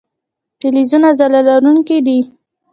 [0.59, 2.19] فلزونه ځلا لرونکي دي.